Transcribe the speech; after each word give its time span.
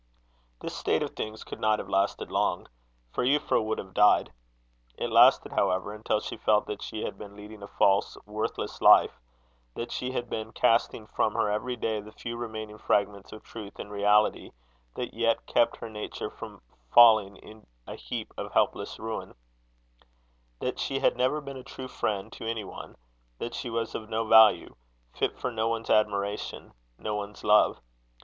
This 0.61 0.75
state 0.75 1.03
of 1.03 1.11
things 1.11 1.43
could 1.43 1.59
not 1.59 1.77
have 1.77 1.87
lasted 1.87 2.31
long; 2.31 2.67
for 3.13 3.23
Euphra 3.23 3.63
would 3.63 3.77
have 3.77 3.93
died. 3.93 4.33
It 4.97 5.11
lasted, 5.11 5.51
however, 5.51 5.93
until 5.93 6.19
she 6.19 6.37
felt 6.37 6.65
that 6.65 6.81
she 6.81 7.03
had 7.03 7.19
been 7.19 7.35
leading 7.35 7.61
a 7.61 7.67
false, 7.67 8.17
worthless 8.25 8.81
life; 8.81 9.19
that 9.75 9.91
she 9.91 10.09
had 10.13 10.27
been 10.27 10.53
casting 10.53 11.05
from 11.05 11.35
her 11.35 11.51
every 11.51 11.75
day 11.75 12.01
the 12.01 12.11
few 12.11 12.35
remaining 12.35 12.79
fragments 12.79 13.31
of 13.31 13.43
truth 13.43 13.77
and 13.77 13.91
reality 13.91 14.51
that 14.95 15.13
yet 15.13 15.45
kept 15.45 15.77
her 15.77 15.87
nature 15.91 16.31
from 16.31 16.63
falling 16.91 17.35
in 17.35 17.67
a 17.85 17.93
heap 17.93 18.33
of 18.37 18.51
helpless 18.53 18.97
ruin; 18.97 19.35
that 20.57 20.79
she 20.79 20.97
had 20.97 21.15
never 21.15 21.39
been 21.39 21.57
a 21.57 21.63
true 21.63 21.87
friend 21.87 22.33
to 22.33 22.47
any 22.49 22.63
one; 22.63 22.95
that 23.37 23.53
she 23.53 23.69
was 23.69 23.93
of 23.93 24.09
no 24.09 24.25
value 24.25 24.75
fit 25.13 25.37
for 25.37 25.51
no 25.51 25.67
one's 25.67 25.91
admiration, 25.91 26.73
no 26.97 27.13
one's 27.13 27.43
love. 27.43 27.79